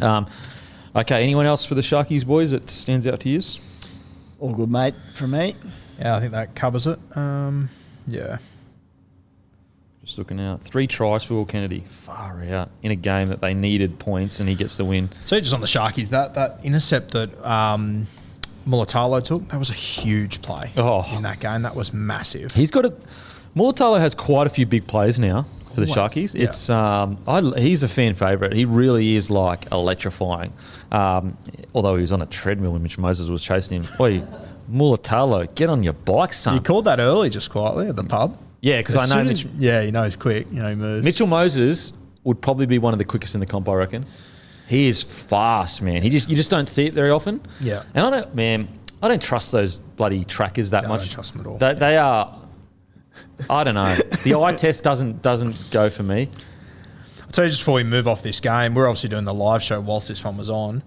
[0.02, 0.28] um,
[0.96, 3.42] okay, anyone else for the Sharkies boys that stands out to you?
[4.40, 5.56] All good, mate, from me.
[6.00, 7.00] Yeah, I think that covers it.
[7.18, 7.70] Um,
[8.08, 8.38] yeah.
[10.16, 10.64] Just looking out.
[10.64, 11.84] Three tries for Will Kennedy.
[11.90, 12.70] Far out.
[12.82, 15.10] In a game that they needed points and he gets the win.
[15.26, 18.08] So just on the Sharkies, that that intercept that um,
[18.66, 21.06] Mulitalo took, that was a huge play Oh.
[21.18, 21.64] in that game.
[21.64, 22.52] That was massive.
[22.54, 22.94] He's got a.
[23.58, 26.34] Mulitalo has quite a few big plays now for the Always, Sharkies.
[26.34, 26.44] yeah.
[26.46, 28.54] It's um, I, he's a fan favourite.
[28.54, 30.54] He really is like electrifying.
[30.94, 31.38] Um,
[31.74, 33.92] although he was on a treadmill when Mitch Moses was chasing him.
[34.00, 34.24] Oi,
[34.72, 36.54] Mulitalo, get on your bike, son.
[36.56, 38.38] You called that early, just quietly at the pub.
[38.66, 40.48] Yeah, because I know soon Mitch, yeah, you know he's quick.
[40.52, 41.06] You know he moves.
[41.06, 44.04] Mitchell Moses would probably be one of the quickest in the comp, I reckon.
[44.68, 46.02] He is fast, man.
[46.02, 47.42] He just you just don't see it very often.
[47.62, 47.84] Yeah.
[47.94, 48.68] And I don't, man.
[49.04, 51.02] I don't trust those bloody trackers that No, I much.
[51.02, 51.58] don't trust them at all.
[51.60, 52.40] They, they are.
[53.52, 53.94] I don't know.
[54.24, 56.28] the eye test doesn't doesn't go for me.
[57.22, 59.62] I'll tell you just before we move off this game, we're obviously doing the live
[59.62, 60.82] show whilst this one was on.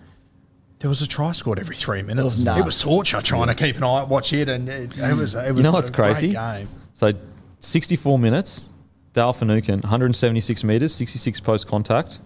[0.81, 2.25] There was a try scored every three minutes.
[2.25, 5.35] was It was, torture trying to keep an eye, watch it, and it, it was.
[5.37, 6.33] It was You know what's a great crazy?
[6.33, 6.69] Game.
[6.95, 7.13] So
[7.61, 8.69] 64 minutes,
[9.13, 12.21] Dale Finucane, 176 metres, 66 post contact,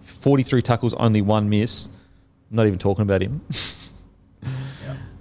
[0.00, 1.88] 43 tackles, only one miss.
[2.50, 3.40] Not even talking about him.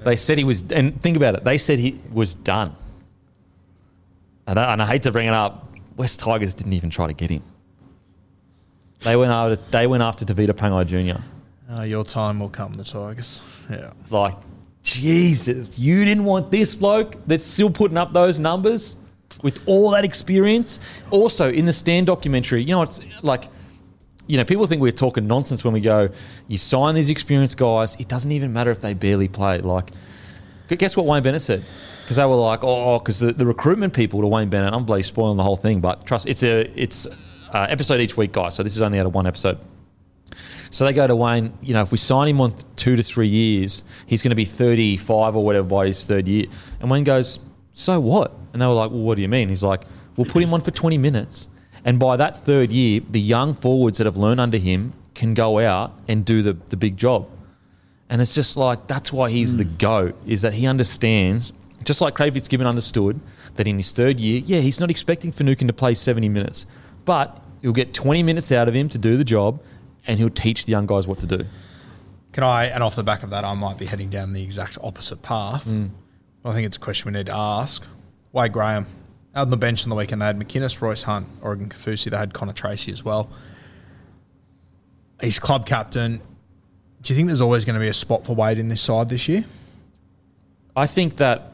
[0.04, 2.76] They said he was, and think about it, they said he was done.
[4.46, 7.14] And I, and I hate to bring it up, West Tigers didn't even try to
[7.14, 7.44] get him.
[9.00, 11.22] They went after, they went after Tevita Pangai Jr.
[11.74, 13.42] Uh, your time will come, the Tigers.
[13.70, 13.94] Yeah.
[14.10, 14.36] Like,
[14.84, 18.98] Jesus, you didn't want this bloke that's still putting up those numbers
[19.42, 20.80] with all that experience.
[21.12, 23.46] Also, in the Stand documentary, you know, it's like,
[24.28, 26.10] you know, people think we're talking nonsense when we go,
[26.48, 29.60] you sign these experienced guys, it doesn't even matter if they barely play.
[29.60, 29.92] Like,
[30.68, 31.64] guess what Wayne Bennett said?
[32.04, 35.04] Because they were like, oh, because the, the recruitment people to Wayne Bennett, I'm bloody
[35.04, 37.08] spoiling the whole thing, but trust, it's a it's
[37.54, 38.56] uh, episode each week, guys.
[38.56, 39.58] So this is only out of one episode.
[40.72, 43.28] So they go to Wayne, you know, if we sign him on two to three
[43.28, 46.46] years, he's going to be 35 or whatever by his third year.
[46.80, 47.40] And Wayne goes,
[47.74, 48.32] so what?
[48.54, 49.50] And they were like, well, what do you mean?
[49.50, 49.84] He's like,
[50.16, 51.48] we'll put him on for 20 minutes.
[51.84, 55.60] And by that third year, the young forwards that have learned under him can go
[55.60, 57.30] out and do the, the big job.
[58.10, 61.52] And it's just like, that's why he's the GOAT, is that he understands,
[61.84, 63.20] just like Craig Fitzgibbon understood,
[63.56, 66.66] that in his third year, yeah, he's not expecting Finucane to play 70 minutes,
[67.06, 69.62] but he'll get 20 minutes out of him to do the job
[70.06, 71.46] and he'll teach the young guys what to do.
[72.34, 74.78] Can I, and off the back of that, I might be heading down the exact
[74.82, 75.66] opposite path.
[75.66, 75.92] Mm.
[76.46, 77.84] I think it's a question we need to ask.
[78.32, 78.86] Wade Graham,
[79.36, 82.18] out on the bench on the weekend, they had McInnes, Royce Hunt, Oregon Kaufusi, they
[82.18, 83.30] had Connor Tracey as well.
[85.22, 86.22] He's club captain.
[87.02, 89.10] Do you think there's always going to be a spot for Wade in this side
[89.10, 89.46] this year?
[90.76, 91.52] I think that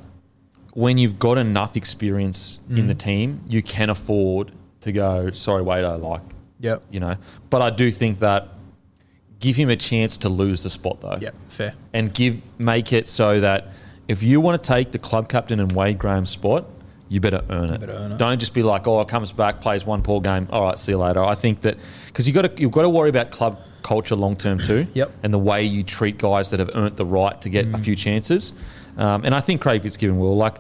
[0.74, 2.88] when you've got enough experience in Mm.
[2.88, 6.22] the team, you can afford to go, sorry, Wado, like,
[6.62, 6.84] Yep.
[6.92, 7.16] you know.
[7.50, 8.48] But I do think that
[9.40, 11.18] give him a chance to lose the spot, though.
[11.20, 11.74] Yep, fair.
[11.94, 13.70] and give make it so that
[14.10, 16.66] if you want to take the club captain and Wade Graham's spot,
[17.08, 17.80] you better earn it.
[17.80, 18.18] better earn it.
[18.18, 20.48] Don't just be like, oh, it comes back, plays one poor game.
[20.52, 21.24] All right, see you later.
[21.24, 24.36] I think that because you got to you've got to worry about club culture long
[24.36, 24.86] term too.
[24.94, 25.12] Yep.
[25.24, 27.76] And the way you treat guys that have earned the right to get Mm.
[27.76, 28.52] a few chances.
[28.98, 30.36] Um, and I think Craig Fitzgibbon will.
[30.36, 30.56] Like,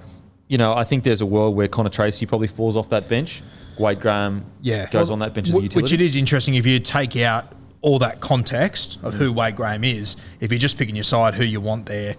[0.47, 3.41] you know, I think there's a world where Connor Tracey probably falls off that bench.
[3.77, 4.89] Wade Graham Yeah.
[4.89, 5.81] goes Well, on that bench as a utility.
[5.81, 9.83] Which it is interesting if you take out all that context of who Wade Graham
[9.83, 12.15] is, if you're just picking your side, who you want there,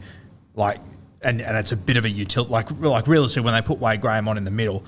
[0.54, 0.78] like,
[1.22, 4.00] and, and it's a bit of a utility, like, like realistically, when they put Wade
[4.00, 4.84] Graham on in the middle,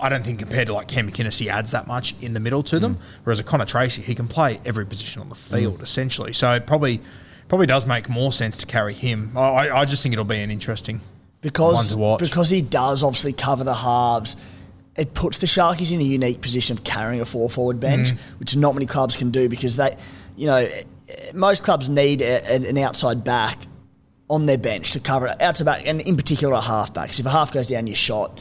[0.00, 2.62] I don't think compared to like Cam McInnes, he adds that much in the middle
[2.64, 2.80] to Mm.
[2.80, 2.98] them.
[3.24, 6.32] Whereas a Connor Tracey, he can play every position on the field essentially.
[6.32, 7.00] So it probably
[7.48, 9.32] probably does make more sense to carry him.
[9.36, 11.04] I, I- just think it'll be an interesting one
[11.42, 12.20] because to watch.
[12.20, 14.36] because he does obviously cover the halves.
[14.96, 18.16] It puts the Sharkies in a unique position of carrying a four forward bench, Mm.
[18.38, 19.94] which not many clubs can do because they,
[20.36, 20.68] you know,
[21.34, 23.58] most clubs need a, an outside back
[24.28, 27.08] on their bench to cover it, out to back, and in particular a half back.
[27.10, 28.38] 'cause if a half goes down, you're shot.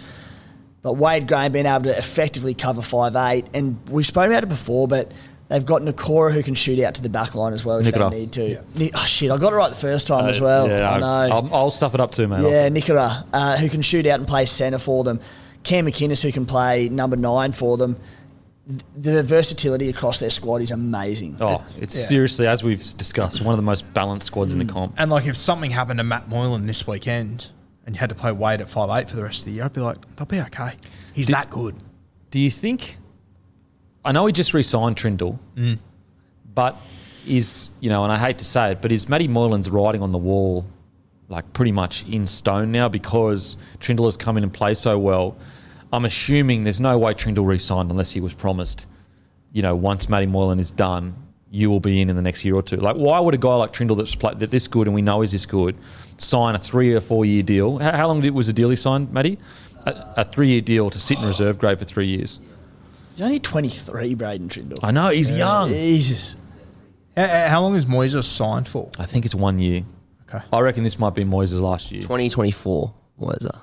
[0.81, 4.49] But Wade Graham being able to effectively cover five eight, and we've spoken about it
[4.49, 5.11] before, but
[5.47, 8.11] they've got Nakora who can shoot out to the back line as well if Nikora.
[8.11, 8.61] they need to.
[8.75, 10.67] Ni- Oh shit, I got it right the first time as Uh, well.
[10.67, 11.35] yeah, I know.
[11.35, 12.41] I'll, I'll stuff it up too, mate.
[12.41, 15.19] Yeah, Nikora, uh, who can shoot out and play centre for them.
[15.63, 17.97] Cam McInnes, who can play number nine for them.
[18.67, 21.37] Th- The versatility across their squad is amazing.
[21.39, 24.69] Oh, it's, seriously, as we've discussed, one of the most balanced squads in the mm.
[24.69, 24.95] comp.
[24.97, 27.49] And like if something happened to Matt Moylan this weekend
[27.85, 29.65] and you had to play Wade at five eight for the rest of the year,
[29.65, 30.73] I'd be like, they'll be okay.
[31.13, 31.75] He's that good.
[32.31, 32.97] Do you think?
[34.03, 35.79] I know he just re-signed Trindall, mm.
[36.53, 36.77] but
[37.27, 40.11] is you know, and I hate to say it, but is Matty Moylan's writing on
[40.11, 40.65] the wall
[41.27, 45.35] like pretty much in stone now because Trindall has come in and played so well?
[45.93, 48.85] I'm assuming there's no way Trindall re-signed unless he was promised.
[49.51, 51.15] You know, once Matty Moylan is done,
[51.49, 52.77] you will be in in the next year or two.
[52.77, 55.21] Like, why would a guy like Trindall that's played that this good and we know
[55.21, 55.77] is this good
[56.17, 57.77] sign a three or four year deal?
[57.77, 59.39] How, how long did, was the deal he signed, Matty?
[59.85, 62.41] A, a three year deal to sit in reserve grade for three years.
[63.15, 64.79] He's only 23, Braydon Trindall.
[64.83, 65.69] I know he's young.
[65.69, 66.35] Jesus.
[67.15, 68.89] How, how long is Moises signed for?
[68.99, 69.85] I think it's one year.
[70.27, 70.43] Okay.
[70.51, 72.01] I reckon this might be Moises' last year.
[72.01, 73.61] 2024 Moiser.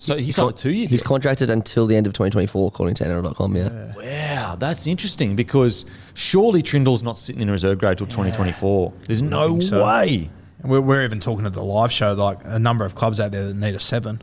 [0.00, 0.88] So he's got a two year.
[0.88, 3.54] He's contracted until the end of 2024, according to NRL.com.
[3.54, 3.94] Yeah.
[3.96, 5.84] Wow, that's interesting because
[6.14, 8.94] surely Trindall's not sitting in a reserve grade till 2024.
[9.06, 9.84] There's no think so.
[9.86, 10.30] way.
[10.64, 13.46] We're, we're even talking at the live show, like a number of clubs out there
[13.48, 14.22] that need a seven.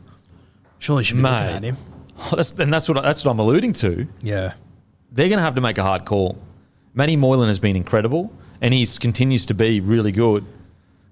[0.80, 1.54] Surely should be looking Mate.
[1.54, 1.76] at him.
[2.32, 4.04] That's, and that's what I- that's what I'm alluding to.
[4.20, 4.54] Yeah.
[5.12, 6.36] They're going to have to make a hard call.
[6.94, 10.44] Matty Moylan has been incredible, and he continues to be really good.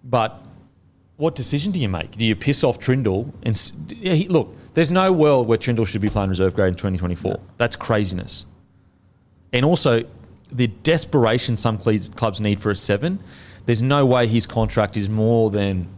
[0.03, 0.43] But
[1.17, 2.13] what decision do you make?
[2.13, 3.33] Do you piss off Trindall?
[3.43, 6.69] And s- yeah, he, look, there's no world where Trindall should be playing reserve grade
[6.69, 7.41] in 2024.
[7.57, 8.45] That's craziness.
[9.53, 10.03] And also,
[10.53, 13.19] the desperation some clubs need for a seven.
[13.65, 15.89] There's no way his contract is more than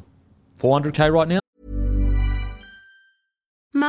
[0.61, 1.40] 400k right now.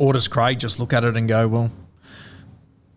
[0.00, 1.70] Or does Craig just look at it and go, well,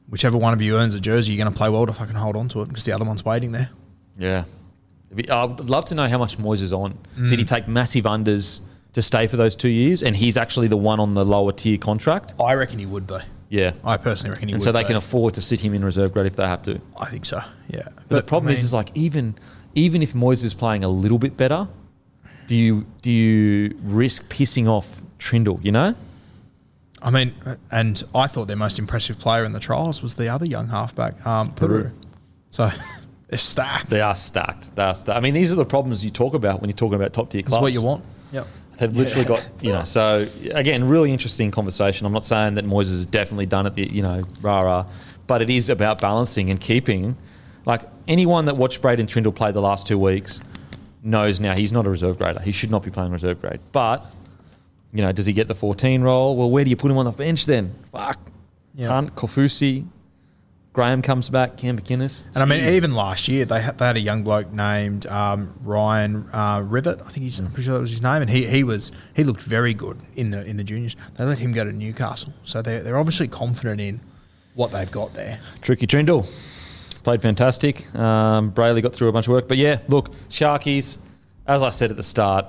[0.08, 2.38] whichever one of you earns a jersey, you're going to play well to fucking hold
[2.38, 3.70] on to it because the other one's waiting there.
[4.18, 4.46] Yeah.
[5.12, 6.98] I'd love to know how much Moyes is on.
[7.18, 7.30] Mm.
[7.30, 8.62] Did he take massive unders
[8.94, 10.02] to stay for those two years?
[10.02, 12.36] And he's actually the one on the lower tier contract?
[12.40, 13.18] I reckon he would be.
[13.50, 13.74] Yeah.
[13.84, 14.88] I personally reckon he and would so they be.
[14.88, 16.80] can afford to sit him in reserve grade if they have to.
[16.98, 17.82] I think so, yeah.
[18.08, 19.36] But, the problem I is, is like even
[19.76, 21.68] even if Moyes is playing a little bit better,
[22.48, 25.64] do you do you risk pissing off Trindall?
[25.64, 25.96] You know,
[27.04, 27.34] I mean,
[27.70, 31.26] and I thought their most impressive player in the trials was the other young halfback,
[31.28, 31.84] um, Peru.
[31.84, 31.92] Peru.
[32.50, 32.70] So
[33.28, 33.90] they're stacked.
[33.90, 34.76] they are stacked.
[34.76, 35.18] They are stacked.
[35.18, 37.42] I mean, these are the problems you talk about when you're talking about top tier
[37.42, 37.62] That's clubs.
[37.62, 38.06] what you want.
[38.32, 38.48] Yep.
[38.78, 39.84] They've literally got you know.
[39.84, 42.08] So again, really interesting conversation.
[42.08, 43.76] I'm not saying that Moyes has definitely done it.
[43.76, 44.86] The you know rah rah,
[45.28, 47.16] but it is about balancing and keeping.
[47.66, 50.42] Like anyone that watched Braydon Trindall play the last two weeks
[51.04, 52.42] knows now he's not a reserve grader.
[52.42, 53.60] He should not be playing reserve grade.
[53.72, 54.06] But
[54.94, 56.36] you know, does he get the 14 role?
[56.38, 57.74] Well, where do you put him on the bench then?
[57.92, 58.20] Fuck.
[58.76, 58.88] Yeah.
[58.88, 59.88] Hunt, Kaufusi,
[60.74, 62.26] Graham comes back, Cam McInnes.
[62.34, 65.54] And I mean, even last year they had, they had a young bloke named um,
[65.64, 67.00] Ryan uh, Rivet.
[67.00, 69.24] I think he's I'm pretty sure that was his name, and he, he was he
[69.24, 70.96] looked very good in the in the juniors.
[71.16, 74.02] They let him go to Newcastle, so they're, they're obviously confident in
[74.56, 75.40] what they've got there.
[75.62, 76.28] Tricky Trindall
[77.04, 77.94] played fantastic.
[77.96, 80.98] Um, Brailey got through a bunch of work, but yeah, look, Sharkies.
[81.46, 82.46] As I said at the start,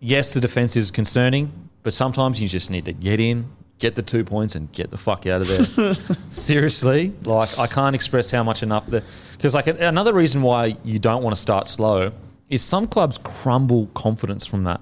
[0.00, 4.02] yes, the defense is concerning, but sometimes you just need to get in, get the
[4.02, 5.94] two points, and get the fuck out of there.
[6.30, 10.98] Seriously, like I can't express how much enough the because like another reason why you
[10.98, 12.10] don't want to start slow
[12.50, 14.80] is some clubs crumble confidence from that,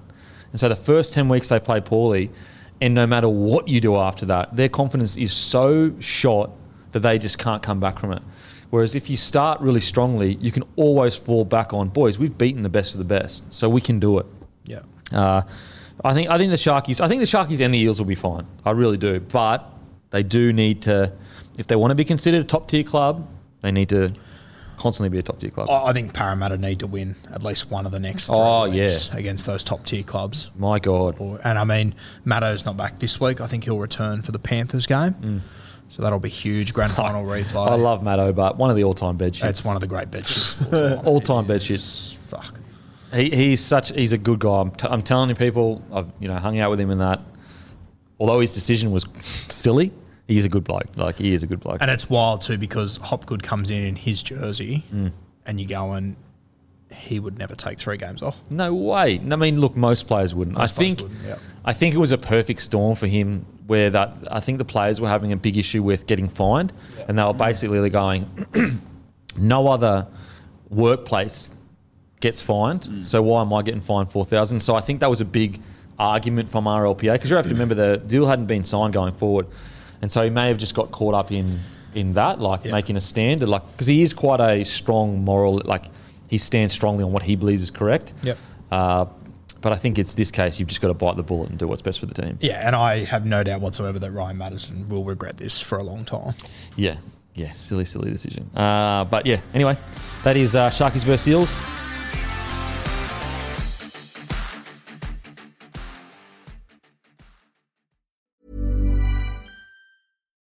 [0.49, 2.31] and so the first ten weeks they play poorly.
[2.81, 6.49] And no matter what you do after that, their confidence is so shot
[6.89, 8.23] that they just can't come back from it.
[8.71, 12.17] Whereas if you start really strongly, you can always fall back on boys.
[12.17, 14.25] We've beaten the best of the best, so we can do it.
[14.65, 14.81] Yeah.
[15.11, 15.43] Uh,
[16.03, 18.15] I think I think the Sharkies I think the Sharkies and the Eels will be
[18.15, 18.45] fine.
[18.65, 19.69] I really do, but
[20.11, 21.11] they do need to,
[21.57, 23.27] if they want to be considered a top tier club,
[23.61, 24.13] they need to
[24.77, 25.69] constantly be a top tier club.
[25.69, 29.09] I think Parramatta need to win at least one of the next three Oh, weeks
[29.11, 29.17] yeah.
[29.19, 30.51] against those top tier clubs.
[30.57, 33.39] My God, Or- And I mean, Matto's not back this week.
[33.41, 35.41] I think he'll return for the Panthers game.
[35.89, 36.73] So that'll be huge.
[36.73, 37.45] Grand final replay.
[37.45, 37.69] Mm.
[37.69, 39.49] I love Matto, but one of the all-time bed shits.
[39.49, 41.03] It's one of the great bed shits.
[41.05, 42.15] all-time bed shits.
[42.27, 42.59] Fuck.
[43.15, 44.61] He, he's such he's a good guy.
[44.61, 45.81] I'm, t- I'm telling you, people.
[45.91, 47.21] I've you know hung out with him in that.
[48.19, 49.05] Although his decision was
[49.49, 49.91] silly,
[50.27, 50.87] he's a good bloke.
[50.95, 51.81] Like he is a good bloke.
[51.81, 55.11] And it's wild too because Hopgood comes in in his jersey, Mm.
[55.45, 56.15] and you go and
[56.91, 58.37] he would never take three games off.
[58.49, 59.19] No way.
[59.19, 60.55] I mean, look, most players wouldn't.
[60.55, 61.01] I players think.
[61.01, 61.35] wouldn't, yeah.
[61.65, 65.01] I think it was a perfect storm for him, where that I think the players
[65.01, 66.71] were having a big issue with getting fined,
[67.07, 68.29] and they were basically going,
[69.37, 70.07] no other
[70.69, 71.49] workplace
[72.25, 73.05] gets fined, Mm.
[73.05, 74.59] so why am I getting fined four thousand?
[74.61, 75.61] So I think that was a big
[75.99, 79.45] argument from RLPA because you have to remember the deal hadn't been signed going forward,
[80.01, 81.59] and so he may have just got caught up in
[81.93, 82.73] in that, like Yeah.
[82.79, 85.85] making a stand, like because he is quite a strong moral, like
[86.27, 88.11] he stands strongly on what he believes is correct.
[88.23, 88.37] Yep.
[88.71, 89.05] Uh,
[89.61, 91.67] but I think it's this case you've just got to bite the bullet and do
[91.67, 92.37] what's best for the team.
[92.41, 95.83] Yeah, and I have no doubt whatsoever that Ryan Matterson will regret this for a
[95.83, 96.33] long time.
[96.75, 96.97] Yeah,
[97.35, 98.43] yeah, silly, silly decision.
[98.55, 99.77] Uh, but yeah, anyway,
[100.23, 101.57] that is uh, Sharkies versus Eels.